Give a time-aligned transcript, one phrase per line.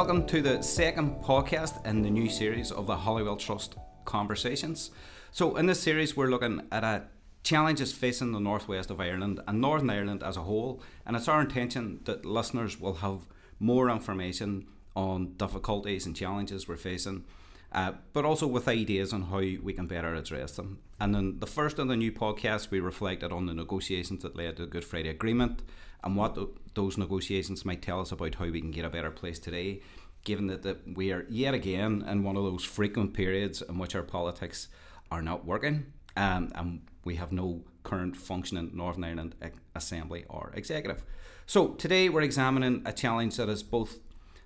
[0.00, 3.74] welcome to the second podcast in the new series of the Holywell Trust
[4.06, 4.92] Conversations.
[5.30, 7.02] So, in this series, we're looking at a
[7.42, 11.42] challenges facing the northwest of Ireland and Northern Ireland as a whole, and it's our
[11.42, 13.26] intention that listeners will have
[13.58, 17.24] more information on difficulties and challenges we're facing,
[17.72, 20.78] uh, but also with ideas on how we can better address them.
[20.98, 24.56] And in the first of the new podcast, we reflected on the negotiations that led
[24.56, 25.62] to the Good Friday Agreement
[26.02, 26.36] and what
[26.74, 29.80] those negotiations might tell us about how we can get a better place today,
[30.24, 33.94] given that, that we are yet again in one of those frequent periods in which
[33.94, 34.68] our politics
[35.10, 39.34] are not working um, and we have no current functioning Northern Ireland
[39.74, 41.02] Assembly or Executive.
[41.46, 43.98] So today we're examining a challenge that is both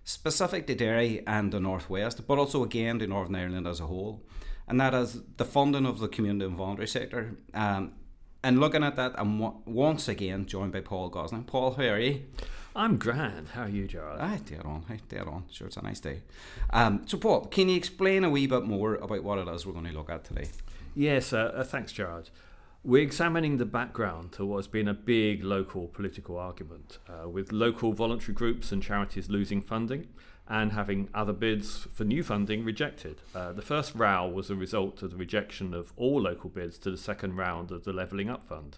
[0.04, 4.22] specific to Derry and the Northwest, but also again to Northern Ireland as a whole,
[4.68, 7.36] and that is the funding of the community and voluntary sector.
[7.52, 7.94] Um,
[8.42, 11.44] and looking at that, I'm once again joined by Paul Gosling.
[11.44, 12.24] Paul, how are you?
[12.76, 13.48] I'm grand.
[13.48, 14.20] How are you, Gerald?
[14.20, 14.84] Hi, dead on.
[14.88, 15.44] Hi, dead on.
[15.50, 16.22] Sure, it's a nice day.
[16.70, 19.72] Um, so, Paul, can you explain a wee bit more about what it is we're
[19.72, 20.48] going to look at today?
[20.94, 22.30] Yes, uh, uh, thanks, Gerard.
[22.86, 27.94] We're examining the background to what's been a big local political argument, uh, with local
[27.94, 30.08] voluntary groups and charities losing funding
[30.46, 33.22] and having other bids for new funding rejected.
[33.34, 36.90] Uh, the first row was a result of the rejection of all local bids to
[36.90, 38.76] the second round of the Levelling Up Fund.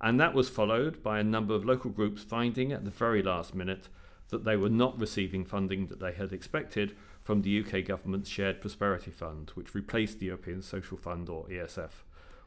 [0.00, 3.54] And that was followed by a number of local groups finding at the very last
[3.54, 3.90] minute
[4.30, 8.62] that they were not receiving funding that they had expected from the UK government's Shared
[8.62, 11.90] Prosperity Fund, which replaced the European Social Fund or ESF.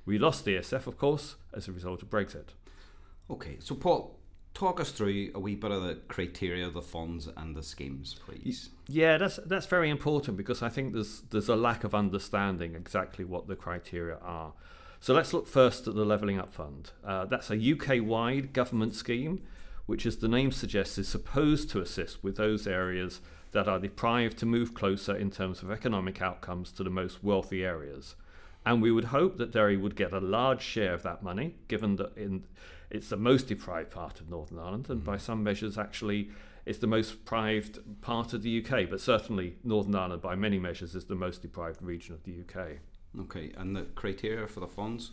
[0.06, 2.50] We lost the ESF, of course, as a result of Brexit.
[3.30, 4.20] Okay, so Paul,
[4.54, 8.70] talk us through a wee bit of the criteria, the funds, and the schemes, please.
[8.88, 13.26] Yeah, that's that's very important because I think there's there's a lack of understanding exactly
[13.26, 14.54] what the criteria are.
[15.00, 16.92] So let's look first at the Levelling Up Fund.
[17.04, 19.44] Uh, that's a UK-wide government scheme,
[19.86, 24.38] which, as the name suggests, is supposed to assist with those areas that are deprived
[24.40, 28.16] to move closer in terms of economic outcomes to the most wealthy areas.
[28.66, 31.98] And we would hope that Derry would get a large share of that money, given
[31.98, 32.46] that in
[32.90, 35.12] it's the most deprived part of Northern Ireland, and mm-hmm.
[35.12, 36.30] by some measures, actually,
[36.66, 38.90] it's the most deprived part of the UK.
[38.90, 42.78] But certainly, Northern Ireland, by many measures, is the most deprived region of the UK.
[43.22, 45.12] Okay, and the criteria for the funds?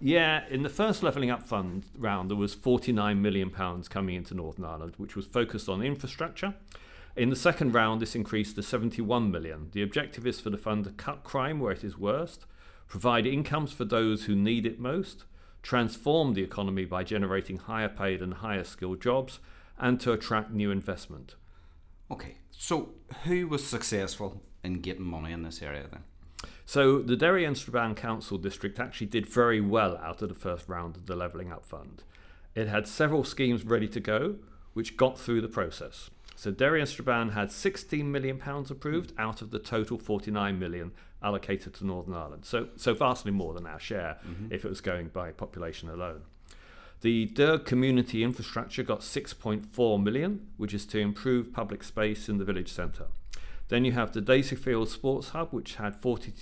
[0.00, 4.34] Yeah, in the first levelling up fund round, there was 49 million pounds coming into
[4.34, 6.54] Northern Ireland, which was focused on infrastructure.
[7.16, 9.68] In the second round, this increased to 71 million.
[9.72, 12.46] The objective is for the fund to cut crime where it is worst,
[12.90, 15.24] provide incomes for those who need it most,
[15.62, 19.38] transform the economy by generating higher paid and higher skilled jobs,
[19.78, 21.36] and to attract new investment.
[22.10, 22.90] Okay, so
[23.22, 26.02] who was successful in getting money in this area then?
[26.66, 30.68] So the Derry and Strabane Council District actually did very well out of the first
[30.68, 32.02] round of the Levelling Up Fund.
[32.56, 34.36] It had several schemes ready to go,
[34.72, 36.10] which got through the process.
[36.40, 40.92] So Derry and Strabane had 16 million pounds approved out of the total 49 million
[41.22, 42.46] allocated to Northern Ireland.
[42.46, 44.50] So, so vastly more than our share mm-hmm.
[44.50, 46.22] if it was going by population alone.
[47.02, 52.46] The Derg community infrastructure got 6.4 million, which is to improve public space in the
[52.46, 53.08] village centre.
[53.68, 56.32] Then you have the Daisyfield Sports Hub, which had 40,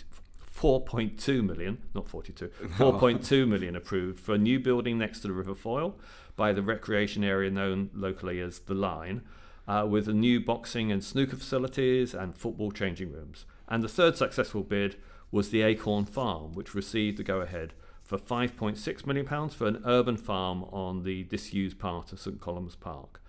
[0.55, 2.47] 4.2 million, not 42,
[2.79, 5.97] 4.2 million approved for a new building next to the River Foyle
[6.37, 9.23] by the recreation area known locally as The Line,
[9.69, 13.45] uh, with new boxing and snooker facilities and football changing rooms.
[13.69, 14.97] And the third successful bid
[15.31, 20.17] was the Acorn Farm, which received the go ahead for £5.6 million for an urban
[20.17, 23.21] farm on the disused part of St Columb's Park.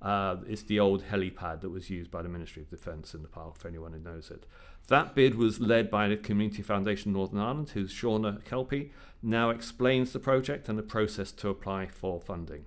[0.00, 3.28] Uh, it's the old helipad that was used by the Ministry of Defence in the
[3.28, 4.46] park, for anyone who knows it.
[4.86, 10.12] That bid was led by the Community Foundation Northern Ireland, whose Shauna Kelpie now explains
[10.12, 12.66] the project and the process to apply for funding.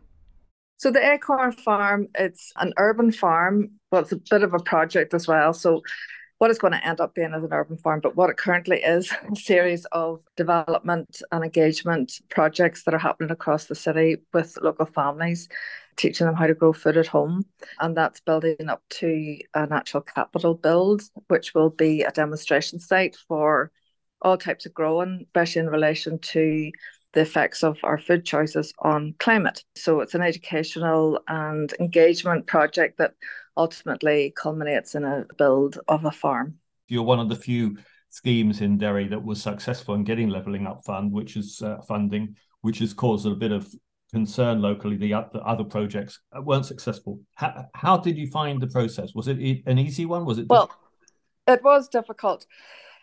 [0.82, 5.14] So the Acorn Farm, it's an urban farm, but it's a bit of a project
[5.14, 5.54] as well.
[5.54, 5.84] So
[6.40, 8.82] what it's going to end up being as an urban farm, but what it currently
[8.82, 14.58] is a series of development and engagement projects that are happening across the city with
[14.60, 15.50] local families,
[15.98, 17.46] teaching them how to grow food at home.
[17.80, 23.16] And that's building up to a natural capital build, which will be a demonstration site
[23.28, 23.72] for
[24.24, 26.72] all types of growing, especially in relation to
[27.14, 29.64] the effects of our food choices on climate.
[29.76, 33.14] So it's an educational and engagement project that
[33.58, 36.56] ultimately culminates in a build of a farm.
[36.88, 37.78] You're one of the few
[38.10, 42.36] schemes in Derry that was successful in getting levelling up fund, which is uh, funding,
[42.62, 43.74] which has caused a bit of
[44.12, 44.98] concern locally.
[44.98, 47.20] The, the other projects weren't successful.
[47.36, 49.14] How, how, did you find the process?
[49.16, 50.26] Was it an easy one?
[50.26, 50.48] Was it?
[50.50, 50.70] Well,
[51.48, 52.46] it was difficult.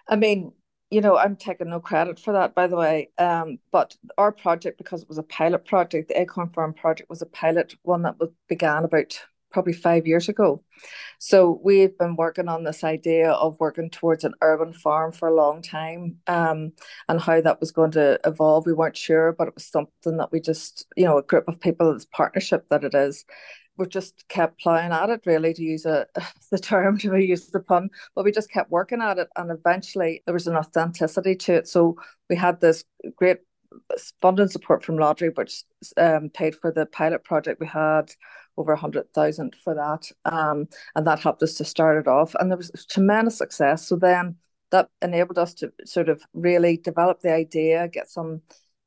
[0.09, 0.53] I mean,
[0.91, 3.11] you know, I'm taking no credit for that, by the way.
[3.19, 7.23] Um, but our project, because it was a pilot project, the Acorn Farm project was
[7.23, 9.21] a pilot one that was began about
[9.51, 10.63] probably five years ago.
[11.19, 15.35] So we've been working on this idea of working towards an urban farm for a
[15.35, 16.73] long time, um,
[17.09, 18.67] and how that was going to evolve.
[18.67, 21.61] We weren't sure, but it was something that we just, you know, a group of
[21.61, 23.25] people, it's partnership that it is.
[23.79, 26.07] We just kept ploughing at it, really, to use a
[26.51, 27.91] the term to use the pun.
[28.15, 31.69] But we just kept working at it, and eventually there was an authenticity to it.
[31.69, 31.97] So
[32.29, 32.85] we had this
[33.17, 33.39] great
[34.21, 35.63] funding support from Lottery, which
[35.97, 37.61] um, paid for the pilot project.
[37.61, 38.13] We had
[38.57, 42.35] over a hundred thousand for that, um, and that helped us to start it off.
[42.35, 43.87] And there was tremendous success.
[43.87, 44.37] So then
[44.71, 48.43] that enabled us to sort of really develop the idea, get some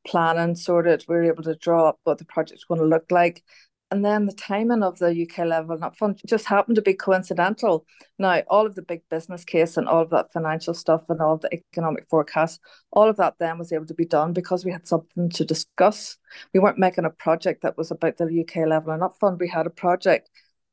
[0.06, 1.06] planning sorted.
[1.08, 3.44] We were able to draw up what the project's going to look like,
[3.92, 7.86] and then the timing of the UK level up fund just happened to be coincidental.
[8.18, 11.38] Now, all of the big business case and all of that financial stuff and all
[11.38, 12.62] the economic forecast,
[12.94, 16.18] all of that then was able to be done because we had something to discuss.
[16.54, 19.42] We weren't making a project that was about the UK level and up fund.
[19.42, 20.30] We had a project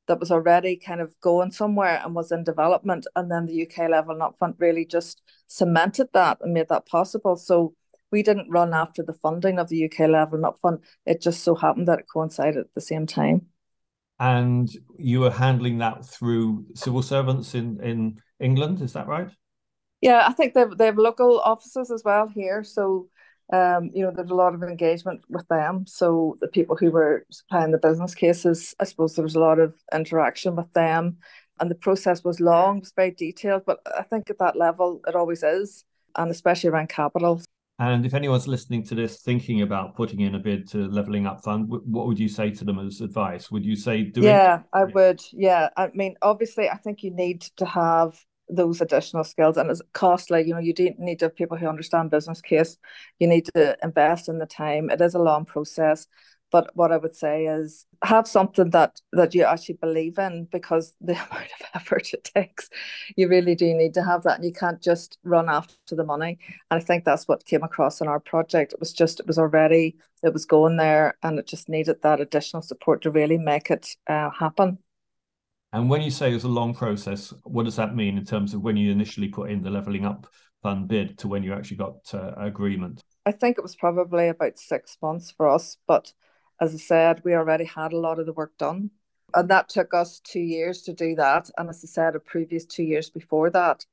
[0.06, 3.09] that was already kind of going somewhere and was in development.
[3.17, 6.87] And then the UK level and up fund really just cemented that and made that
[6.87, 7.37] possible.
[7.37, 7.75] So
[8.10, 10.81] we didn't run after the funding of the UK Level Up Fund.
[11.06, 13.46] It just so happened that it coincided at the same time.
[14.20, 19.31] And you were handling that through civil servants in, in England, is that right?
[20.00, 22.64] Yeah, I think they have, they have local offices as well here.
[22.64, 23.08] So,
[23.52, 25.87] um, you know, there's a lot of engagement with them.
[25.87, 29.58] So the people who were supplying the business cases, I suppose there was a lot
[29.58, 31.19] of interaction with them.
[31.61, 35.00] And the process was long, it was very detailed, but I think at that level
[35.08, 35.84] it always is,
[36.16, 37.43] and especially around capital.
[37.80, 41.44] And if anyone's listening to this thinking about putting in a bid to leveling up
[41.44, 43.52] fund, what would you say to them as advice?
[43.52, 45.22] Would you say do Yeah, I would.
[45.32, 45.69] Yeah.
[45.76, 50.42] I mean, obviously, I think you need to have those additional skills and it's costly.
[50.44, 52.76] You know, you do need to have people who understand business case.
[53.20, 54.90] You need to invest in the time.
[54.90, 56.08] It is a long process.
[56.50, 60.95] But what I would say is have something that that you actually believe in because
[61.00, 62.71] the amount of effort it takes,
[63.17, 66.39] you really do need to have that, and you can't just run after the money.
[66.71, 68.73] And I think that's what came across in our project.
[68.73, 72.21] It was just it was already it was going there, and it just needed that
[72.21, 74.79] additional support to really make it uh, happen.
[75.73, 78.62] And when you say it's a long process, what does that mean in terms of
[78.62, 80.27] when you initially put in the leveling up
[80.62, 83.05] fund bid to when you actually got uh, agreement?
[83.27, 86.12] I think it was probably about six months for us, but
[86.60, 88.90] as I said, we already had a lot of the work done.
[89.34, 91.50] And that took us two years to do that.
[91.58, 93.84] And as I said, a previous two years before that.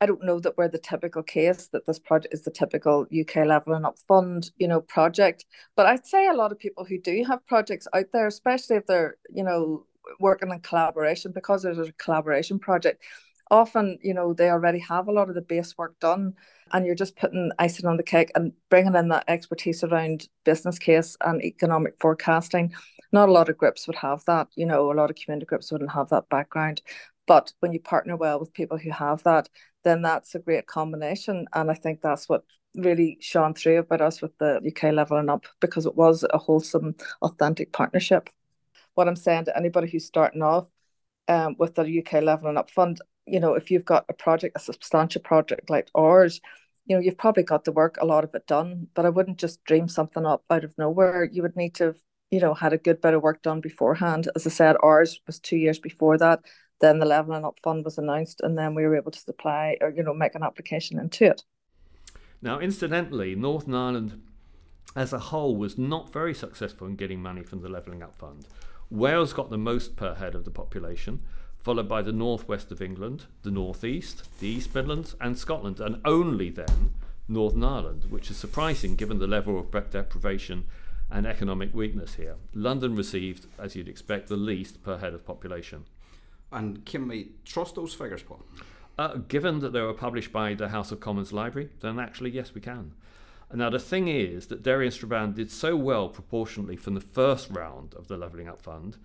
[0.00, 3.46] I don't know that we're the typical case that this project is the typical UK
[3.46, 5.44] level and up fund, you know, project.
[5.76, 8.86] But I'd say a lot of people who do have projects out there, especially if
[8.86, 9.86] they're, you know,
[10.18, 13.04] working in collaboration, because there's a collaboration project,
[13.52, 16.34] often, you know, they already have a lot of the base work done
[16.72, 20.78] and you're just putting icing on the cake and bringing in that expertise around business
[20.78, 22.72] case and economic forecasting.
[23.12, 25.70] Not a lot of groups would have that, you know, a lot of community groups
[25.70, 26.80] wouldn't have that background.
[27.26, 29.50] But when you partner well with people who have that,
[29.84, 31.46] then that's a great combination.
[31.52, 32.44] And I think that's what
[32.74, 36.94] really shone through about us with the UK levelling up because it was a wholesome,
[37.20, 38.30] authentic partnership.
[38.94, 40.68] What I'm saying to anybody who's starting off
[41.28, 44.60] um, with the UK levelling up fund, you know, if you've got a project, a
[44.60, 46.40] substantial project like ours,
[46.86, 49.38] you know, you've probably got the work, a lot of it done, but I wouldn't
[49.38, 51.24] just dream something up out of nowhere.
[51.24, 51.96] You would need to have,
[52.30, 54.28] you know, had a good bit of work done beforehand.
[54.34, 56.40] As I said, ours was two years before that.
[56.80, 59.90] Then the Levelling Up Fund was announced, and then we were able to supply or,
[59.90, 61.44] you know, make an application into it.
[62.40, 64.20] Now, incidentally, Northern Ireland
[64.96, 68.48] as a whole was not very successful in getting money from the Levelling Up Fund.
[68.90, 71.22] Wales got the most per head of the population,
[71.62, 76.50] followed by the northwest of England, the northeast, the East Midlands, and Scotland, and only
[76.50, 76.92] then
[77.28, 80.64] Northern Ireland, which is surprising given the level of deprivation
[81.08, 82.34] and economic weakness here.
[82.52, 85.84] London received, as you'd expect, the least per head of population.
[86.50, 88.42] And can we trust those figures, Paul?
[88.98, 92.54] Uh, given that they were published by the House of Commons Library, then actually, yes,
[92.54, 92.92] we can.
[93.54, 97.50] Now, the thing is that Derry and Strabane did so well proportionally from the first
[97.50, 98.96] round of the Levelling Up Fund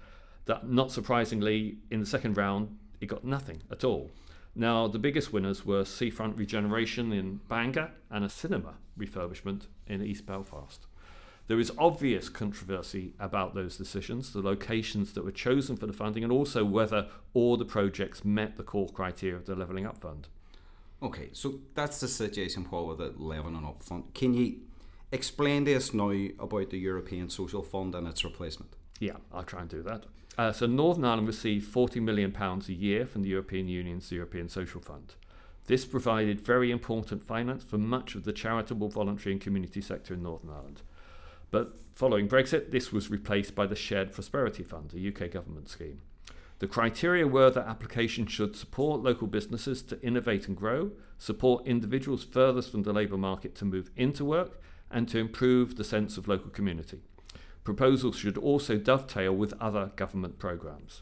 [0.48, 4.10] that not surprisingly, in the second round, it got nothing at all.
[4.56, 10.26] Now, the biggest winners were Seafront Regeneration in Bangor and a cinema refurbishment in East
[10.26, 10.88] Belfast.
[11.48, 16.24] There is obvious controversy about those decisions, the locations that were chosen for the funding,
[16.24, 20.28] and also whether all the projects met the core criteria of the Levelling Up Fund.
[21.02, 24.14] Okay, so that's the situation, Paul, with the Levelling Up Fund.
[24.14, 24.58] Can you
[25.12, 28.76] explain to us now about the European Social Fund and its replacement?
[29.00, 30.06] Yeah, I'll try and do that.
[30.38, 34.82] Uh, so Northern Ireland received £40 million a year from the European Union's European Social
[34.82, 35.16] Fund.
[35.66, 40.24] This provided very important finance for much of the charitable, voluntary, and community sector in
[40.24, 40.82] Northern Ireland.
[41.52, 46.02] But following Brexit, this was replaced by the Shared Prosperity Fund, a UK government scheme.
[46.60, 52.24] The criteria were that applications should support local businesses to innovate and grow, support individuals
[52.24, 56.28] furthest from the labour market to move into work, and to improve the sense of
[56.28, 57.02] local community.
[57.68, 61.02] Proposals should also dovetail with other government programmes.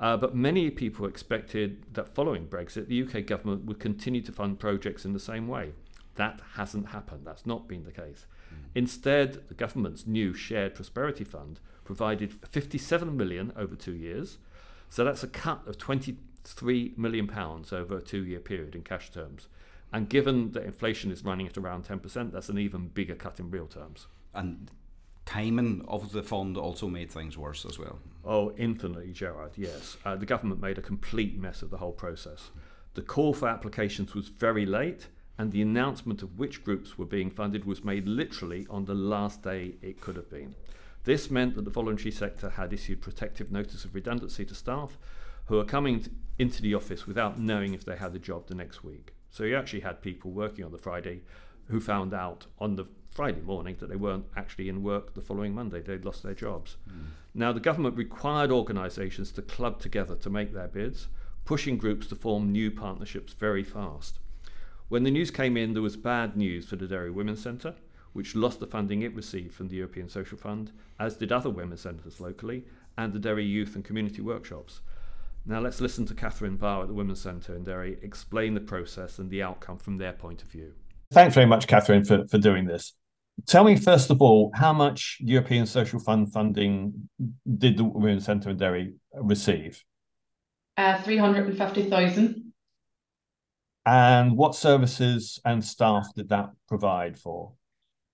[0.00, 4.58] Uh, but many people expected that following Brexit, the UK government would continue to fund
[4.58, 5.72] projects in the same way.
[6.14, 7.26] That hasn't happened.
[7.26, 8.24] That's not been the case.
[8.50, 8.56] Mm.
[8.74, 14.38] Instead, the government's new Shared Prosperity Fund provided 57 million over two years.
[14.88, 19.48] So that's a cut of 23 million pounds over a two-year period in cash terms.
[19.92, 23.50] And given that inflation is running at around 10%, that's an even bigger cut in
[23.50, 24.06] real terms.
[24.32, 24.70] And
[25.26, 27.98] timing of the fund also made things worse as well.
[28.24, 29.96] Oh, infinitely, Gerard, yes.
[30.04, 32.50] Uh, the government made a complete mess of the whole process.
[32.94, 37.30] The call for applications was very late, and the announcement of which groups were being
[37.30, 40.54] funded was made literally on the last day it could have been.
[41.04, 44.96] This meant that the voluntary sector had issued protective notice of redundancy to staff
[45.46, 46.06] who are coming
[46.38, 49.14] into the office without knowing if they had a job the next week.
[49.30, 51.22] So you actually had people working on the Friday
[51.66, 55.54] who found out on the Friday morning that they weren't actually in work the following
[55.54, 55.80] Monday.
[55.80, 56.76] They'd lost their jobs.
[56.90, 57.04] Mm.
[57.32, 61.06] Now, the government required organisations to club together to make their bids,
[61.44, 64.18] pushing groups to form new partnerships very fast.
[64.88, 67.76] When the news came in, there was bad news for the Derry Women's Centre,
[68.12, 71.82] which lost the funding it received from the European Social Fund, as did other women's
[71.82, 72.64] centres locally,
[72.98, 74.80] and the Derry Youth and Community Workshops.
[75.46, 79.18] Now let's listen to Catherine Barr at the Women's Centre in Derry explain the process
[79.18, 80.74] and the outcome from their point of view.
[81.12, 82.94] Thanks very much, Catherine, for, for doing this.
[83.46, 87.08] Tell me first of all, how much European Social Fund funding
[87.58, 89.82] did the Women's Centre in Derry receive?
[90.76, 92.52] Uh, 350,000.
[93.86, 97.52] And what services and staff did that provide for?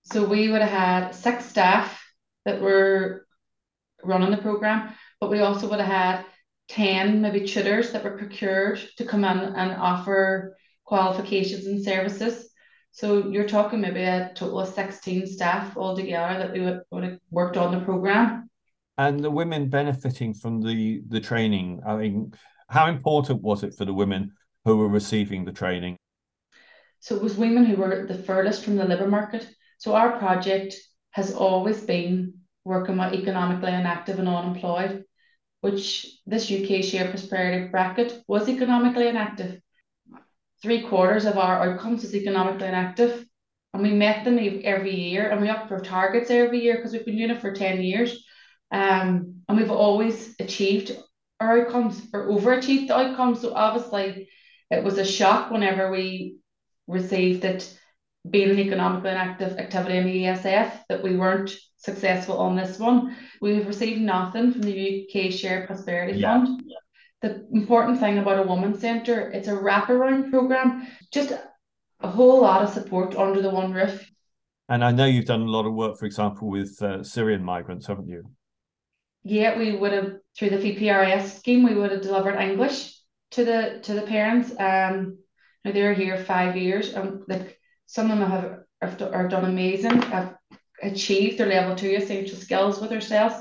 [0.03, 2.03] So we would have had six staff
[2.45, 3.27] that were
[4.03, 6.25] running the programme, but we also would have had
[6.69, 12.50] 10 maybe tutors that were procured to come in and offer qualifications and services.
[12.93, 17.19] So you're talking maybe a total of 16 staff altogether that we would, would have
[17.31, 18.51] worked on the program.
[18.99, 22.35] And the women benefiting from the, the training, I mean,
[22.69, 24.33] how important was it for the women
[24.65, 25.97] who were receiving the training?
[26.99, 29.49] So it was women who were the furthest from the labour market.
[29.79, 30.75] So our project
[31.13, 35.05] has always been working with economically inactive and unemployed,
[35.63, 39.61] which this UK share prosperity bracket was economically inactive
[40.63, 43.25] three quarters of our outcomes is economically inactive.
[43.73, 47.07] And we met them every year and we up for targets every year because we've
[47.07, 48.25] been doing it for 10 years.
[48.73, 50.97] Um, and we've always achieved
[51.39, 53.41] our outcomes or overachieved the outcomes.
[53.41, 54.29] So obviously
[54.71, 56.37] it was a shock whenever we
[56.87, 57.77] received it
[58.29, 63.17] being an economically inactive activity in the ESF that we weren't successful on this one.
[63.41, 66.45] We've received nothing from the UK Share Prosperity yeah.
[66.45, 66.63] Fund
[67.23, 71.33] the important thing about a women's centre, it's a wraparound programme, just
[72.01, 74.11] a whole lot of support under the one roof.
[74.69, 77.87] And I know you've done a lot of work, for example, with uh, Syrian migrants,
[77.87, 78.25] haven't you?
[79.23, 82.97] Yeah, we would have through the VPRS scheme, we would have delivered English
[83.33, 84.51] to the to the parents.
[84.53, 85.19] Um,
[85.65, 90.01] now they're here five years, and like some of them have have are done amazing,
[90.03, 90.37] have
[90.83, 93.35] achieved their level two essential skills with ourselves.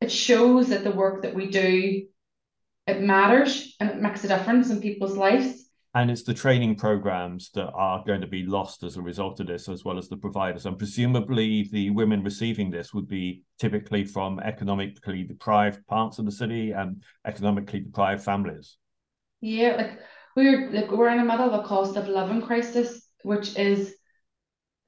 [0.00, 2.06] It shows that the work that we do
[2.88, 5.66] it matters and it makes a difference in people's lives.
[5.94, 9.46] And it's the training programs that are going to be lost as a result of
[9.46, 10.64] this, as well as the providers.
[10.64, 16.32] And presumably, the women receiving this would be typically from economically deprived parts of the
[16.32, 18.76] city and economically deprived families.
[19.40, 19.98] Yeah, like
[20.36, 23.94] we're like we're in the middle of a cost of living crisis, which is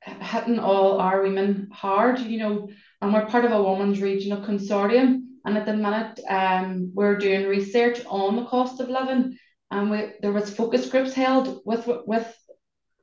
[0.03, 2.21] hitting all our women hard.
[2.21, 2.69] You know,
[3.01, 7.49] and we're part of a women's regional consortium and at the minute, um, we're doing
[7.49, 9.37] research on the cost of living,
[9.73, 12.33] and we there was focus groups held with with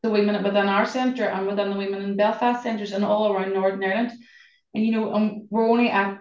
[0.01, 3.53] the women within our centre and within the women in Belfast centres and all around
[3.53, 4.11] Northern Ireland.
[4.73, 6.19] And you know, um, we're only at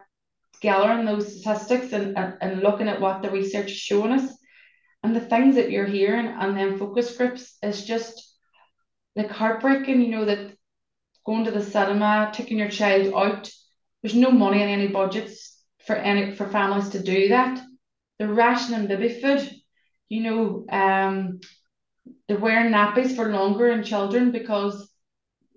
[0.60, 4.36] gathering those statistics and, and, and looking at what the research is showing us.
[5.04, 8.34] And the things that you're hearing and then focus groups is just
[9.14, 10.56] like heartbreaking, you know, that
[11.24, 13.48] going to the cinema, taking your child out,
[14.02, 15.55] there's no money in any budgets
[15.86, 17.62] for any for families to do that.
[18.18, 19.50] They're rationing baby food.
[20.08, 21.40] You know, um,
[22.28, 24.90] they're wearing nappies for longer in children because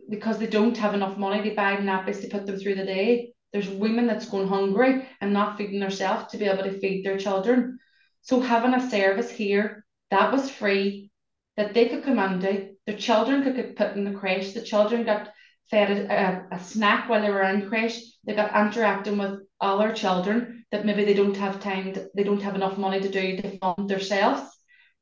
[0.10, 3.34] because they don't have enough money to buy nappies to put them through the day.
[3.54, 7.18] There's women that's going hungry and not feeding themselves to be able to feed their
[7.18, 7.80] children.
[8.22, 11.12] So having a service here that was free,
[11.58, 15.04] that they could come into, their children could get put in the creche, the children
[15.04, 15.32] got
[15.70, 18.02] fed a, a, snack while they were in creche.
[18.26, 22.42] They got interacting with other children that maybe they don't have time, to, they don't
[22.42, 24.50] have enough money to do to fund themselves.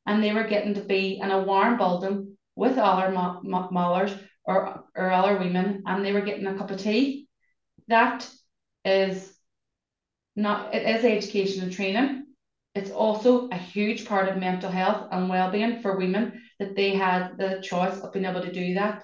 [0.05, 4.13] And they were getting to be in a warm building with other mothers
[4.45, 7.27] or, or other women, and they were getting a cup of tea.
[7.87, 8.27] That
[8.85, 9.33] is
[10.35, 12.25] not, it is education and training.
[12.73, 17.37] It's also a huge part of mental health and well-being for women that they had
[17.37, 19.03] the choice of being able to do that.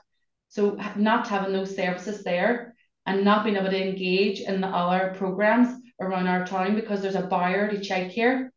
[0.54, 2.76] So not having those services there
[3.08, 7.16] and not being able to engage in the other programs around our town because there's
[7.16, 8.50] a barrier to childcare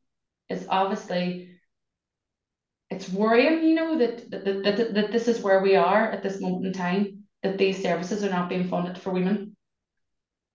[0.50, 1.48] is obviously
[2.90, 6.38] it's worrying, you know, that, that, that, that, this is where we are at this
[6.38, 9.56] moment in time, that these services are not being funded for women.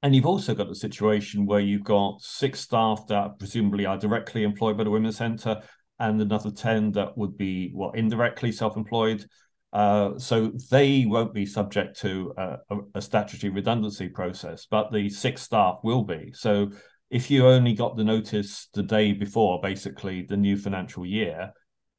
[0.03, 4.43] And you've also got the situation where you've got six staff that presumably are directly
[4.43, 5.59] employed by the Women's Centre
[5.97, 9.25] and another 10 that would be, well, indirectly self employed.
[9.73, 12.57] Uh, so they won't be subject to a,
[12.95, 16.29] a, statutory redundancy process, but the six staff will be.
[16.33, 16.71] So
[17.09, 21.53] if you only got the notice the day before, basically the new financial year,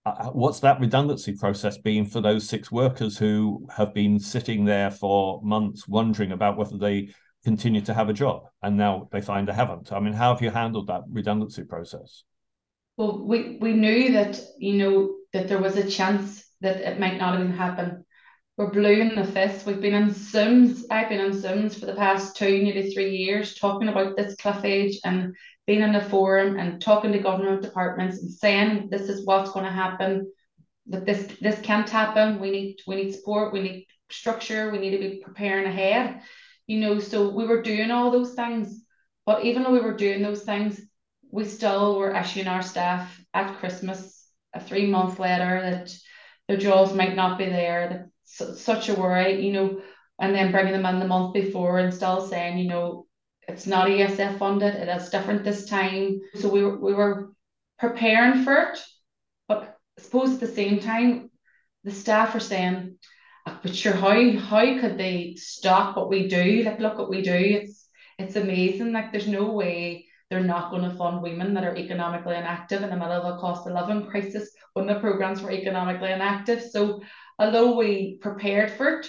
[0.05, 4.67] uh, uh what's that redundancy process been for those six workers who have been sitting
[4.67, 7.09] there for months wondering about whether they
[7.43, 9.93] continue to have a job and now they find they haven't?
[9.93, 12.25] I mean, how have you handled that redundancy process?
[12.99, 17.19] Well, we, we knew that, you know, that there was a chance that it might
[17.19, 18.05] not even happen.
[18.57, 19.67] We're blue in the fist.
[19.67, 20.85] We've been in Zooms.
[20.91, 24.63] I've been in Zooms for the past two, nearly three years, talking about this cliff
[24.63, 25.35] edge and
[25.67, 29.65] being in the forum and talking to government departments and saying this is what's going
[29.65, 30.31] to happen.
[30.87, 32.41] That this this can't happen.
[32.41, 33.53] We need we need support.
[33.53, 34.71] We need structure.
[34.71, 36.21] We need to be preparing ahead.
[36.67, 38.85] You know, so we were doing all those things.
[39.25, 40.81] But even though we were doing those things,
[41.31, 45.95] we still were issuing our staff at Christmas a three month letter that
[46.53, 48.11] their jobs might not be there.
[48.39, 49.81] That's such a worry, you know,
[50.21, 53.07] and then bringing them in the month before and still saying, you know,
[53.49, 56.21] it's not ESF funded, it is different this time.
[56.35, 57.33] So we were, we were
[57.79, 58.79] preparing for it,
[59.49, 61.31] but I suppose at the same time,
[61.85, 62.99] the staff are saying,
[63.47, 66.65] ah, but sure, how how could they stop what we do?
[66.65, 67.33] Like, look what we do.
[67.33, 67.89] It's
[68.19, 68.93] it's amazing.
[68.93, 72.89] Like, there's no way they're not going to fund women that are economically inactive in
[72.89, 76.63] the middle of a cost of living crisis when the programs were economically inactive.
[76.63, 77.03] So
[77.39, 79.07] although we prepared for it,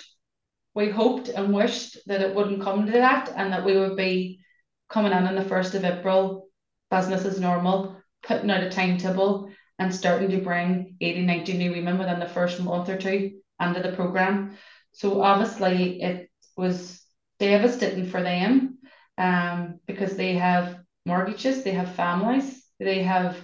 [0.75, 4.41] we hoped and wished that it wouldn't come to that and that we would be
[4.89, 6.49] coming in on the 1st of April,
[6.91, 11.99] business as normal, putting out a timetable and starting to bring 80, 90 new women
[11.99, 14.57] within the first month or two under the programme.
[14.91, 17.01] So obviously it was
[17.39, 18.79] devastating for them
[19.17, 23.37] um, because they have mortgages, they have families, they have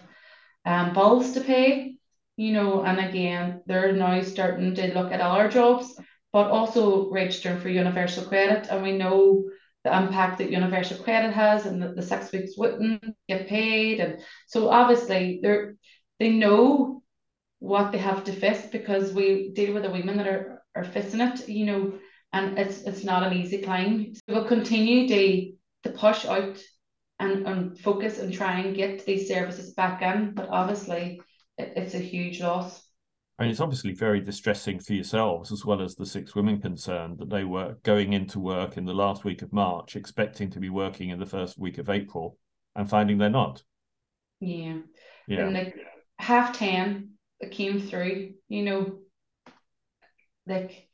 [0.66, 1.96] um, bills to pay,
[2.38, 6.00] you know, and again, they're now starting to look at our jobs,
[6.32, 8.68] but also registering for universal credit.
[8.70, 9.44] And we know
[9.84, 14.00] the impact that universal credit has and that the six weeks wouldn't get paid.
[14.00, 15.76] And so obviously they're
[16.20, 17.02] they know
[17.60, 21.22] what they have to face because we deal with the women that are, are facing
[21.22, 21.94] it, you know,
[22.34, 24.14] and it's it's not an easy climb.
[24.16, 25.52] So we'll continue to
[25.84, 26.58] to push out
[27.20, 30.34] and, and focus and try and get these services back in.
[30.34, 31.22] But obviously,
[31.58, 32.86] it, it's a huge loss.
[33.38, 37.20] I mean, it's obviously very distressing for yourselves as well as the six women concerned
[37.20, 40.70] that they were going into work in the last week of March, expecting to be
[40.70, 42.38] working in the first week of April,
[42.76, 43.64] and finding they're not.
[44.42, 44.80] Yeah.
[45.28, 45.46] Yeah.
[45.46, 45.76] And like
[46.18, 49.00] half ten that came through, you know,
[50.46, 50.90] like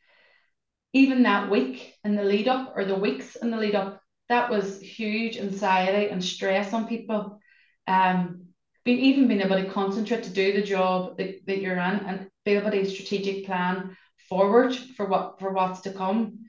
[0.93, 4.49] even that week in the lead up or the weeks in the lead up, that
[4.49, 7.39] was huge anxiety and stress on people.
[7.87, 8.45] Um,
[8.83, 12.29] being even being able to concentrate to do the job that, that you're in and
[12.45, 13.97] be able to strategic plan
[14.29, 16.45] forward for what for what's to come.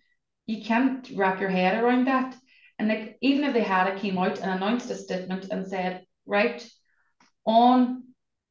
[0.47, 2.37] You can't wrap your head around that.
[2.79, 6.05] And like even if they had it came out and announced a statement and said,
[6.27, 6.67] right,
[7.47, 8.05] on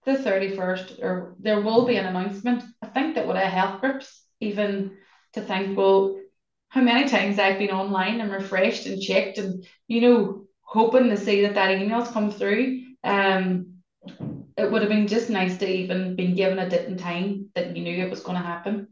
[0.06, 4.24] the 31st, or there will be an announcement, I think that would have helped groups
[4.40, 4.98] even
[5.34, 6.20] to think, well,
[6.70, 11.18] how many times I've been online and refreshed and checked and you know hoping to
[11.18, 12.82] see that that email's come through.
[13.04, 13.76] Um,
[14.58, 17.76] it would have been just nice to even been given a date and time that
[17.76, 18.88] you knew it was going to happen.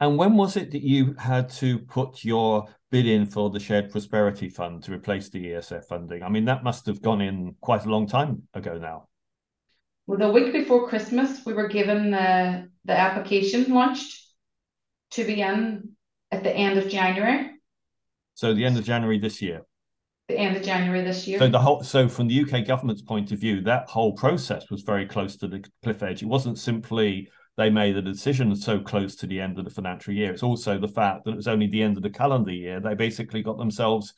[0.00, 3.90] And when was it that you had to put your bid in for the Shared
[3.90, 6.22] Prosperity Fund to replace the ESF funding?
[6.22, 9.08] I mean, that must have gone in quite a long time ago now.
[10.06, 14.26] Well, the week before Christmas, we were given the, the application launched
[15.12, 15.90] to be in
[16.32, 17.50] at the end of January.
[18.34, 19.62] So the end of January this year.
[20.28, 21.38] The end of January this year.
[21.38, 24.82] So the whole so from the UK government's point of view, that whole process was
[24.82, 26.22] very close to the cliff edge.
[26.22, 30.14] It wasn't simply they made a decision so close to the end of the financial
[30.14, 30.32] year.
[30.32, 32.80] It's also the fact that it was only the end of the calendar year.
[32.80, 34.14] They basically got themselves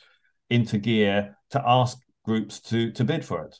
[0.51, 3.59] into gear to ask groups to to bid for it.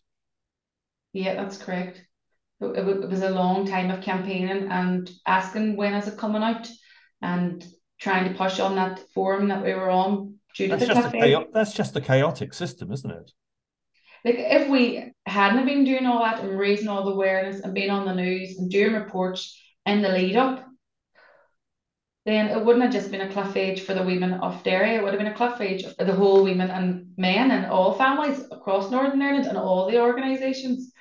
[1.13, 2.03] Yeah, that's correct.
[2.61, 6.69] It, was a long time of campaigning and asking when is it coming out
[7.21, 7.67] and
[8.03, 11.13] trying to push on that forum that we were on due to that's the just
[11.13, 13.31] chaotic, that's just a chaotic system, isn't it?
[14.25, 17.91] Like if we hadn't been doing all that and raising all the awareness and being
[17.91, 20.67] on the news and doing reports in the lead up,
[22.25, 24.95] then it wouldn't have just been a cliff edge for the women of Derry.
[24.95, 27.95] It would have been a cliff edge for the whole women and men and all
[27.95, 30.93] families across Northern Ireland and all the organisations.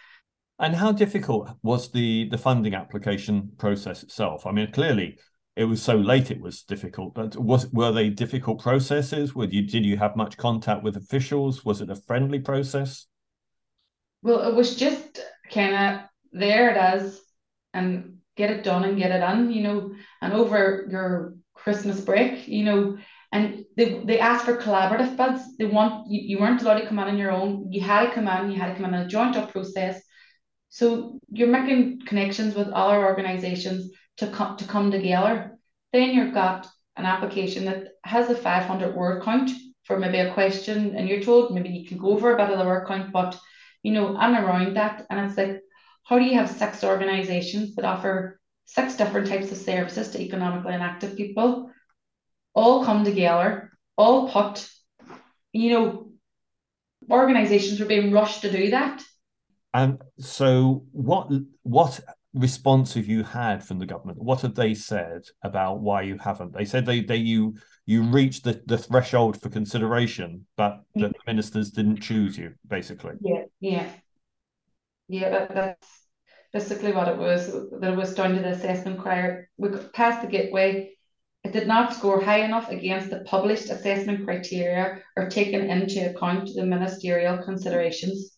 [0.59, 4.45] And how difficult was the the funding application process itself?
[4.45, 5.17] I mean, clearly
[5.55, 9.33] it was so late it was difficult, but was were they difficult processes?
[9.35, 11.65] You did you have much contact with officials?
[11.65, 13.07] Was it a friendly process?
[14.21, 15.19] Well, it was just
[15.51, 17.21] kind of there it is,
[17.73, 19.93] and get it done and get it done, you know.
[20.21, 22.97] And over your Christmas break, you know,
[23.33, 25.57] and they they asked for collaborative bids.
[25.57, 27.71] They want you, you weren't allowed to come in on your own.
[27.73, 28.51] You had to come in.
[28.51, 30.01] You had to come in a joint up process
[30.71, 35.57] so you're making connections with other organisations to come to come together.
[35.93, 39.51] Then you've got an application that has a 500 word count
[39.83, 42.59] for maybe a question, and you're told maybe you can go over a bit of
[42.59, 43.39] the word count, but
[43.83, 45.61] you know, and around that, and it's like,
[46.03, 50.73] how do you have six organisations that offer six different types of services to economically
[50.73, 51.71] inactive people,
[52.53, 54.69] all come together, all put,
[55.51, 56.11] you know,
[57.09, 59.03] organisations were being rushed to do that
[59.73, 61.31] and so, what
[61.63, 61.99] what
[62.33, 64.21] response have you had from the government?
[64.21, 66.53] What have they said about why you haven't?
[66.53, 71.13] They said they they you you reached the, the threshold for consideration, but the mm.
[71.27, 73.15] ministers didn't choose you, basically.
[73.21, 73.89] Yeah, yeah,
[75.07, 75.29] yeah.
[75.29, 75.87] That, that's
[76.53, 77.47] basically what it was.
[77.79, 79.45] That it was down to the assessment criteria.
[79.57, 80.91] We passed the gateway.
[81.43, 86.51] It did not score high enough against the published assessment criteria or taken into account
[86.53, 88.37] the ministerial considerations.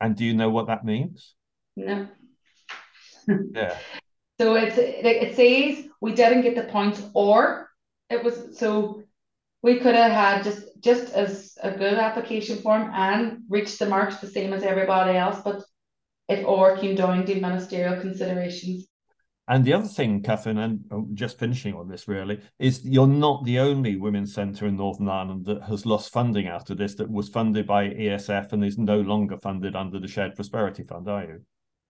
[0.00, 1.34] And do you know what that means?
[1.76, 2.06] No.
[3.26, 3.76] Yeah.
[4.38, 7.70] So it's it says we didn't get the points, or
[8.10, 9.02] it was so
[9.62, 14.16] we could have had just just as a good application form and reached the marks
[14.16, 15.64] the same as everybody else, but
[16.28, 18.86] it or came down to ministerial considerations.
[19.48, 23.44] And the other thing, Catherine, and oh, just finishing on this really, is you're not
[23.44, 27.08] the only women's centre in Northern Ireland that has lost funding out of this, that
[27.08, 31.22] was funded by ESF and is no longer funded under the Shared Prosperity Fund, are
[31.22, 31.40] you?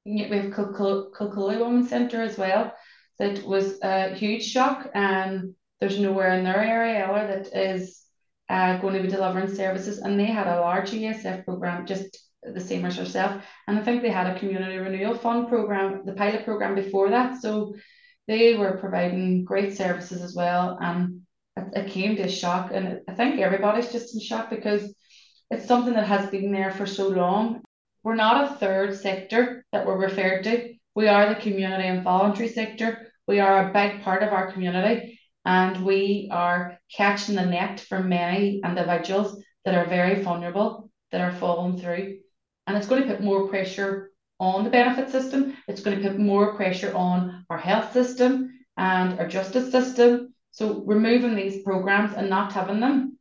[0.07, 2.73] We have Kilcooley Women's Centre as well.
[3.19, 8.03] That was a huge shock, and there's nowhere in their area that is
[8.49, 9.99] uh, going to be delivering services.
[9.99, 13.43] And they had a large ESF programme just the same as yourself.
[13.67, 17.41] And I think they had a community renewal fund program, the pilot program before that.
[17.41, 17.75] So
[18.29, 20.79] they were providing great services as well.
[20.81, 21.23] And
[21.57, 22.71] it, it came to shock.
[22.73, 24.95] And I think everybody's just in shock because
[25.51, 27.63] it's something that has been there for so long.
[28.07, 30.75] We're not a third sector that we're referred to.
[30.95, 33.09] We are the community and voluntary sector.
[33.27, 37.99] We are a big part of our community and we are catching the net for
[37.99, 42.19] many individuals that are very vulnerable that are falling through
[42.69, 45.57] and it's going to put more pressure on the benefit system.
[45.67, 50.33] It's going to put more pressure on our health system and our justice system.
[50.53, 53.19] So removing these programs and not having them,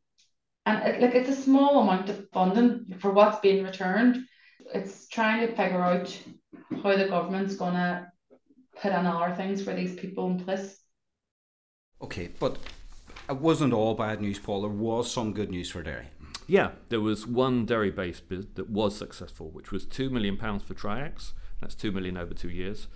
[0.68, 4.28] and uh, it, like it's a small amount of funding for what's being returned.
[4.74, 6.18] It's trying to figure out
[6.84, 8.08] how the government's going to
[8.82, 10.82] put in other things for these people in place.
[12.02, 12.58] Okay, but
[13.30, 14.62] it wasn't all bad news, Paul.
[14.62, 16.08] There was some good news for Derry.
[16.48, 20.74] Yeah, there was one Derry based bid that was successful, which was £2 million for
[20.74, 21.34] Triax.
[21.60, 22.88] That's £2 million over two years.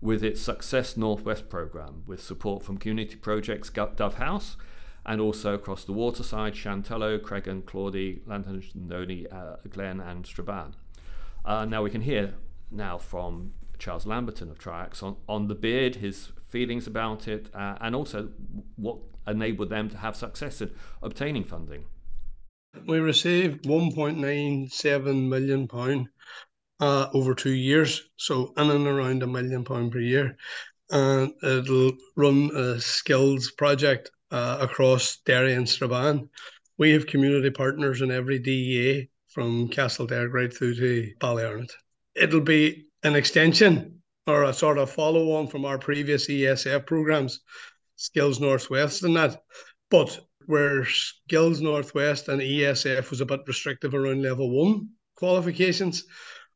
[0.00, 4.56] With its Success Northwest programme, with support from community projects Dove House
[5.04, 10.74] and also across the waterside, Shantallow, Creggan, Claudy, Llandoney, uh, Glen, and Strabane.
[11.44, 12.34] Uh, now we can hear
[12.70, 17.76] now from Charles Lamberton of Triax on, on the bid, his feelings about it, uh,
[17.80, 18.30] and also
[18.76, 20.70] what enabled them to have success in
[21.02, 21.84] obtaining funding.
[22.86, 26.08] We received 1.97 million pound
[26.80, 30.36] uh, over two years, so in and around a million pound per year,
[30.90, 36.28] and it'll run a skills project uh, across Derry and Strabane.
[36.78, 41.72] We have community partners in every DEA from Castlederg right through to Ballyarnett.
[42.14, 47.40] It'll be an extension or a sort of follow on from our previous ESF programs,
[47.96, 49.42] Skills Northwest and that.
[49.90, 56.04] But where Skills Northwest and ESF was a bit restrictive around level one qualifications,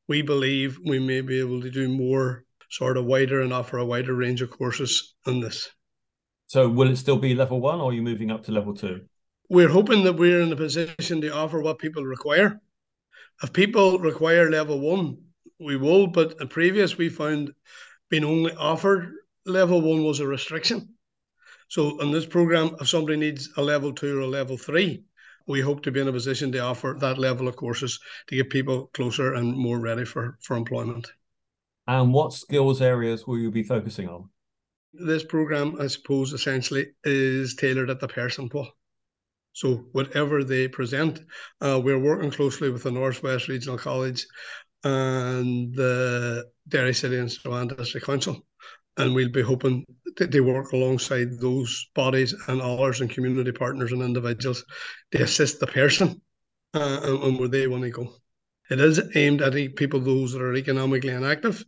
[0.09, 3.85] we believe we may be able to do more sort of wider and offer a
[3.85, 5.71] wider range of courses in this.
[6.47, 9.03] So will it still be level one or are you moving up to level two?
[9.49, 12.61] We're hoping that we're in a position to offer what people require.
[13.43, 15.19] If people require level one,
[15.59, 17.53] we will, but in previous we found
[18.09, 19.13] being only offered
[19.45, 20.95] level one was a restriction.
[21.69, 25.05] So in this program, if somebody needs a level two or a level three,
[25.47, 28.51] we hope to be in a position to offer that level of courses to get
[28.51, 31.11] people closer and more ready for, for employment.
[31.87, 34.29] And what skills areas will you be focusing on?
[34.93, 38.69] This program, I suppose, essentially is tailored at the person pool.
[39.57, 41.23] So whatever they present,
[41.63, 44.27] uh, we're working closely with the Northwest Regional College
[44.85, 48.45] and the Derry City and Strabane District Council.
[48.99, 49.87] And we'll be hoping
[50.19, 54.63] that they work alongside those bodies and others and community partners and individuals
[55.13, 56.21] to assist the person
[56.75, 58.15] uh, and, and where they want to go.
[58.69, 61.65] It is aimed at people those that are economically inactive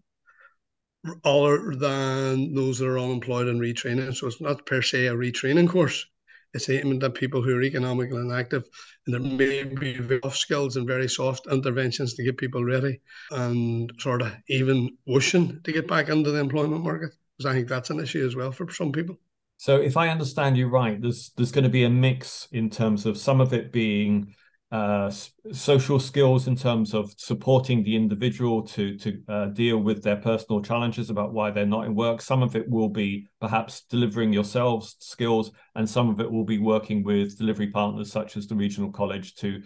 [1.24, 4.14] other than those that are unemployed and retraining.
[4.14, 6.04] So it's not per se a retraining course.
[6.54, 8.64] It's aimed at people who are economically inactive
[9.06, 13.92] and there may be soft skills and very soft interventions to get people ready and
[13.98, 17.10] sort of even wishing to get back into the employment market.
[17.36, 19.18] Because I think that's an issue as well for some people.
[19.58, 23.06] So if I understand you right, there's there's going to be a mix in terms
[23.06, 24.34] of some of it being
[24.70, 25.10] uh,
[25.52, 30.60] social skills in terms of supporting the individual to to uh, deal with their personal
[30.60, 32.20] challenges about why they're not in work.
[32.20, 36.58] Some of it will be perhaps delivering yourselves skills, and some of it will be
[36.58, 39.62] working with delivery partners such as the regional college to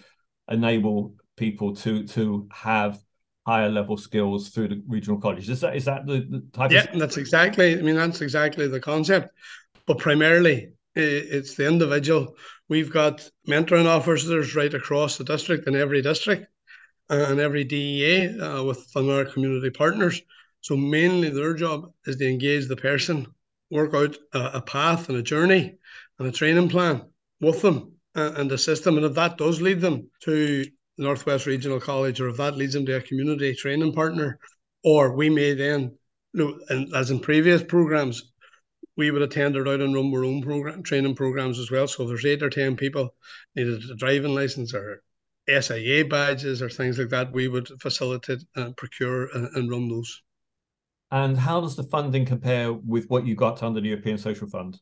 [0.49, 3.01] enable people to to have
[3.45, 5.49] higher level skills through the regional college.
[5.49, 6.71] Is that is that the, the type?
[6.71, 7.01] Yeah, of...
[7.01, 7.77] that's exactly.
[7.77, 9.31] I mean, that's exactly the concept.
[9.87, 12.37] But primarily, it's the individual.
[12.69, 16.47] We've got mentoring officers right across the district in every district
[17.09, 20.21] and every DEA uh, with our community partners.
[20.61, 23.27] So mainly their job is to engage the person,
[23.71, 25.77] work out a, a path and a journey
[26.19, 27.03] and a training plan
[27.41, 28.97] with them and, and assist them.
[28.97, 30.65] And if that does lead them to
[30.99, 34.39] Northwest Regional College, or if that leads them to a community training partner,
[34.85, 35.97] or we may then,
[36.33, 38.32] you know, and as in previous programs,
[38.97, 41.89] we would attend tendered out and run our own program training programs as well.
[41.89, 43.15] So if there's eight or ten people
[43.55, 45.03] needed a driving license or
[45.49, 50.23] SIA badges or things like that, we would facilitate and procure and, and run those.
[51.11, 54.81] And how does the funding compare with what you got under the European Social Fund?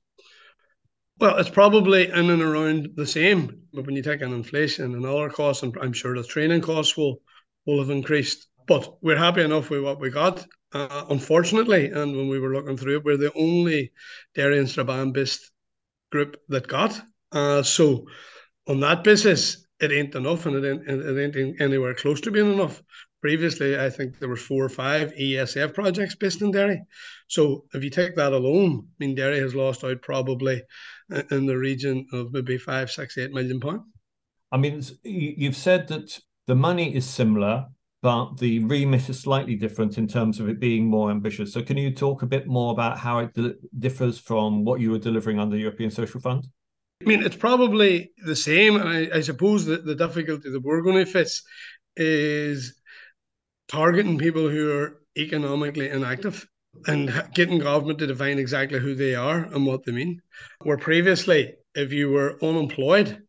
[1.19, 3.63] Well, it's probably in and around the same.
[3.73, 6.97] But when you take in inflation and other costs, and I'm sure the training costs
[6.97, 7.21] will
[7.67, 8.49] will have increased.
[8.67, 10.47] But we're happy enough with what we got.
[10.73, 13.93] Uh, unfortunately, and when we were looking through it, we're the only
[14.35, 15.51] Derry and Strabane based
[16.13, 17.01] group that got.
[17.33, 18.07] Uh, so
[18.69, 22.53] on that basis, it ain't enough, and it ain't, it ain't anywhere close to being
[22.53, 22.83] enough.
[23.21, 26.83] Previously, I think there were four or five ESF projects based in Derry.
[27.29, 30.63] So if you take that alone, I mean, Derry has lost out probably
[31.31, 33.83] in the region of maybe five, six, eight million pounds.
[34.53, 37.67] I mean, you've said that the money is similar,
[38.03, 41.53] but the remit is slightly different in terms of it being more ambitious.
[41.53, 43.37] So, can you talk a bit more about how it
[43.79, 46.47] differs from what you were delivering under the European Social Fund?
[47.03, 48.77] I mean, it's probably the same.
[48.77, 51.43] And I, I suppose that the difficulty that we're going to face
[51.97, 52.75] is
[53.69, 56.47] targeting people who are economically inactive
[56.87, 60.21] and getting government to define exactly who they are and what they mean.
[60.63, 63.23] Where previously, if you were unemployed,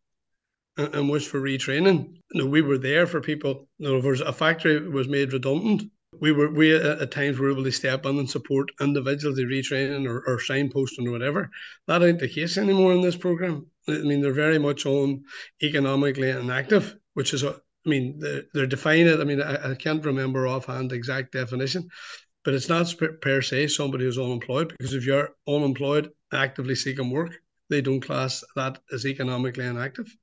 [0.76, 2.14] and, and wish for retraining.
[2.32, 3.68] You know, we were there for people.
[3.78, 7.50] You know, if a factory was made redundant, we were we at, at times were
[7.50, 11.50] able to step in and support individuals in retraining or, or signposting or whatever.
[11.86, 13.66] That ain't the case anymore in this program.
[13.88, 15.24] I mean, they're very much on
[15.62, 19.20] economically inactive, which is a I mean, they're, they're defining it.
[19.20, 21.88] I mean, I, I can't remember offhand the exact definition,
[22.44, 27.32] but it's not per se somebody who's unemployed because if you're unemployed, actively seeking work,
[27.70, 30.14] they don't class that as economically inactive.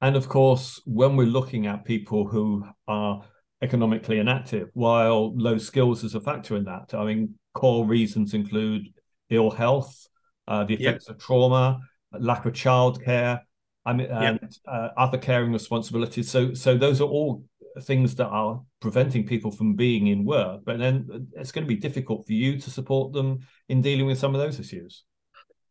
[0.00, 3.22] And of course, when we're looking at people who are
[3.62, 8.88] economically inactive, while low skills is a factor in that, I mean, core reasons include
[9.28, 10.06] ill health,
[10.48, 11.16] uh, the effects yep.
[11.16, 11.80] of trauma,
[12.18, 13.40] lack of childcare,
[13.84, 14.52] I mean, and yep.
[14.66, 16.30] uh, other caring responsibilities.
[16.30, 17.44] So, so those are all
[17.82, 20.62] things that are preventing people from being in work.
[20.64, 24.18] But then it's going to be difficult for you to support them in dealing with
[24.18, 25.04] some of those issues.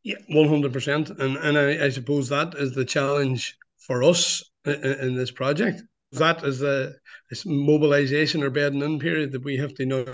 [0.04, 3.58] Yeah, one hundred percent, and and I, I suppose that is the challenge
[3.90, 5.82] for us in, this project.
[6.12, 6.96] That is the
[7.44, 10.06] mobilization or bedding in period that we have to now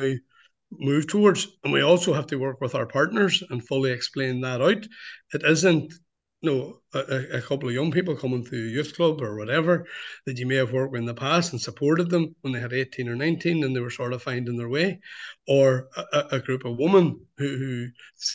[0.71, 1.45] move towards.
[1.61, 4.87] And we also have to work with our partners and fully explain that out.
[5.33, 5.93] It isn't
[6.41, 9.85] you know, a, a, couple of young people coming through a youth club or whatever
[10.25, 12.71] that you may have worked with in the past and supported them when they had
[12.71, 14.99] 18 or 19 and they were sort of finding their way,
[15.47, 17.87] or a, a group of women who, who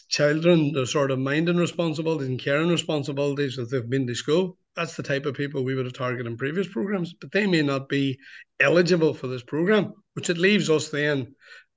[0.09, 4.59] children, are sort of minding responsibilities and caring responsibilities that they've been to school.
[4.76, 7.62] That's the type of people we would have targeted in previous programs, but they may
[7.62, 8.18] not be
[8.61, 11.35] eligible for this program, which it leaves us then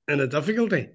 [0.08, 0.88] in a difficulty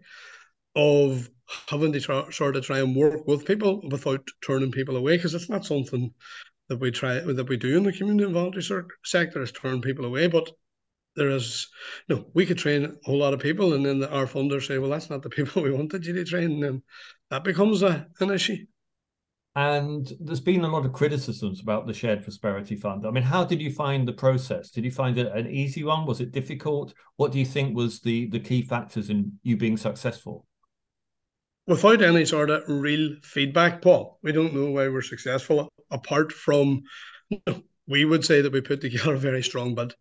[0.76, 1.30] of
[1.68, 5.34] having to try, sort of try and work with people without turning people away because
[5.34, 6.14] it's not something
[6.68, 10.06] that we try that we do in the community and voluntary sector is turn people
[10.06, 10.50] away but
[11.16, 11.68] there is
[12.08, 14.78] no we could train a whole lot of people and then the, our funders say
[14.78, 16.84] well that's not the people we wanted you to train and then
[17.32, 18.58] that becomes a, an issue
[19.60, 23.44] and there's been a lot of criticisms about the shared prosperity fund i mean how
[23.44, 26.94] did you find the process did you find it an easy one was it difficult
[27.18, 30.46] what do you think was the the key factors in you being successful
[31.70, 35.70] without any sort of real feedback, Paul, we don't know why we're successful.
[35.92, 36.82] Apart from,
[37.30, 39.94] you know, we would say that we put together a very strong bid.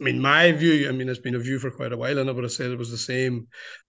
[0.00, 2.28] I mean, my view, I mean, it's been a view for quite a while, and
[2.28, 3.48] I would have said it was the same.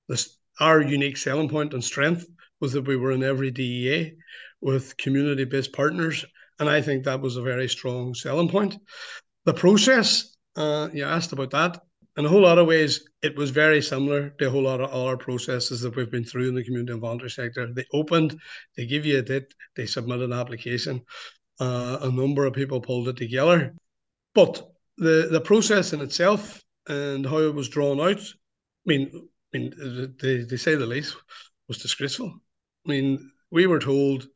[0.09, 2.25] This, our unique selling point and strength
[2.59, 4.15] was that we were in every DEA
[4.65, 6.25] with community based partners.
[6.59, 8.75] And I think that was a very strong selling point.
[9.45, 11.81] The process, uh, you asked about that
[12.17, 14.89] in a whole lot of ways, it was very similar to a whole lot of
[14.89, 17.71] other processes that we've been through in the community and voluntary sector.
[17.73, 18.39] They opened,
[18.77, 21.01] they give you a date, they submit an application.
[21.59, 23.73] Uh, a number of people pulled it together,
[24.33, 24.61] but
[24.97, 29.09] the the process in itself and how it was drawn out, I mean,
[29.53, 31.15] I mean, they, they say the least,
[31.69, 32.33] was disgraceful.
[32.85, 34.27] I mean, we were told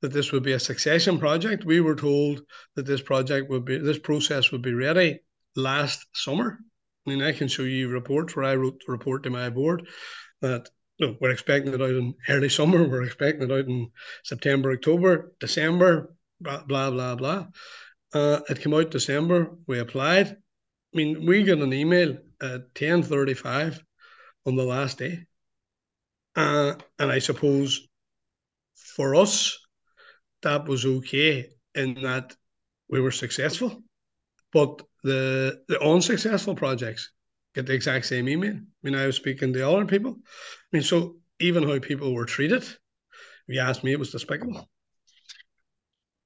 [0.00, 1.66] that this would be a succession project.
[1.66, 2.40] We were told
[2.74, 5.20] that this project would be, this process would be ready
[5.54, 6.58] last summer.
[7.06, 9.86] I mean, I can show you reports where I wrote the report to my board
[10.40, 13.90] that no, we're expecting it out in early summer, we're expecting it out in
[14.24, 17.14] September, October, December, blah blah blah.
[17.14, 17.46] blah.
[18.14, 19.50] Uh, it came out December.
[19.66, 20.28] We applied.
[20.28, 23.82] I mean, we got an email at ten thirty-five
[24.46, 25.26] on the last day,
[26.36, 27.86] uh, and I suppose
[28.96, 29.58] for us
[30.42, 32.36] that was okay in that
[32.88, 33.82] we were successful,
[34.52, 37.10] but the the unsuccessful projects
[37.54, 38.54] get the exact same email.
[38.54, 40.16] I mean, I was speaking to other people.
[40.20, 42.78] I mean, so even how people were treated, if
[43.48, 44.68] you ask me, it was despicable.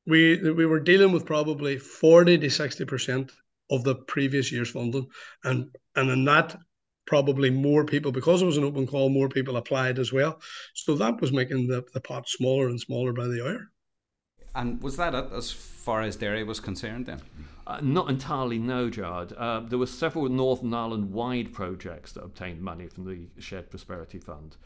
[0.07, 3.33] We we were dealing with probably forty to sixty percent
[3.71, 5.09] of the previous year's funding,
[5.45, 6.57] and and in that
[7.07, 10.41] probably more people because it was an open call, more people applied as well.
[10.75, 13.71] So that was making the, the pot smaller and smaller by the hour.
[14.55, 17.21] And was that it as far as Derry was concerned then?
[17.67, 19.33] Uh, not entirely, no, Gerard.
[19.37, 24.19] Uh, there were several Northern Ireland wide projects that obtained money from the Shared Prosperity
[24.19, 24.57] Fund.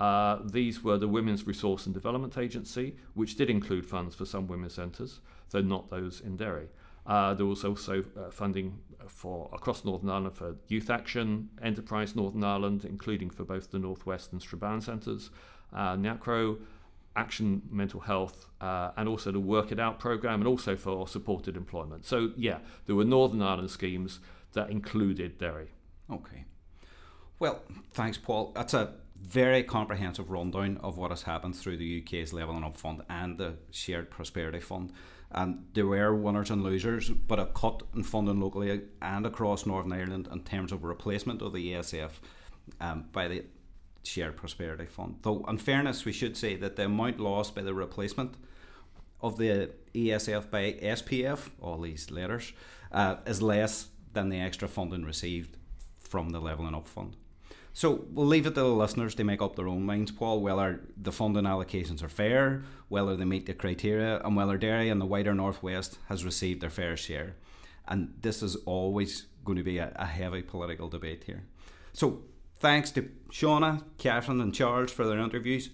[0.00, 4.46] Uh, these were the Women's Resource and Development Agency, which did include funds for some
[4.46, 6.68] women's centres, though not those in Derry.
[7.08, 12.44] Uh, there was also uh, funding for across Northern Ireland for Youth Action, Enterprise Northern
[12.44, 15.30] Ireland, including for both the Northwest and Strabane centres,
[15.72, 16.58] uh, NACRO,
[17.16, 21.56] Action Mental Health, uh, and also the Work It Out program, and also for supported
[21.56, 22.04] employment.
[22.04, 24.20] So, yeah, there were Northern Ireland schemes
[24.52, 25.70] that included Derry.
[26.10, 26.44] Okay.
[27.38, 28.52] Well, thanks, Paul.
[28.54, 33.02] That's a very comprehensive rundown of what has happened through the UK's Levelling Up Fund
[33.08, 34.92] and the Shared Prosperity Fund.
[35.30, 39.92] And there were winners and losers, but a cut in funding locally and across Northern
[39.92, 42.10] Ireland in terms of replacement of the ESF
[42.80, 43.44] um, by the
[44.04, 45.18] Shared Prosperity Fund.
[45.22, 48.36] Though, in fairness, we should say that the amount lost by the replacement
[49.20, 52.52] of the ESF by SPF, all these letters,
[52.90, 55.56] uh, is less than the extra funding received
[56.00, 57.16] from the Levelling Up Fund.
[57.78, 60.80] So we'll leave it to the listeners to make up their own minds, Paul, whether
[60.96, 65.06] the funding allocations are fair, whether they meet the criteria, and whether Derry and the
[65.06, 67.36] wider Northwest has received their fair share.
[67.86, 71.44] And this is always going to be a, a heavy political debate here.
[71.92, 72.24] So
[72.60, 75.70] Thanks to Shauna, Catherine, and Charles for their interviews.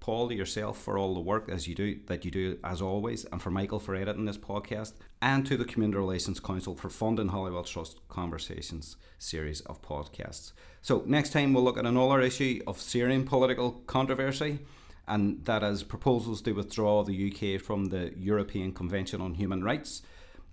[0.00, 3.42] Paul, yourself, for all the work as you do that you do as always, and
[3.42, 7.64] for Michael for editing this podcast, and to the Community Relations Council for funding Holywell
[7.64, 10.52] Trust Conversations series of podcasts.
[10.82, 14.60] So next time we'll look at another issue of Syrian political controversy,
[15.06, 20.02] and that is proposals to withdraw the UK from the European Convention on Human Rights.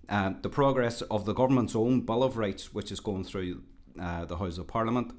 [0.07, 3.61] Uh, the progress of the government's own Bill of Rights, which is going through
[3.99, 5.17] uh, the House of Parliament,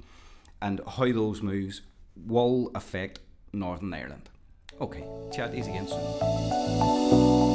[0.61, 1.83] and how those moves
[2.17, 3.21] will affect
[3.57, 4.29] Northern Ireland.
[4.81, 7.46] Okay, chat these again soon.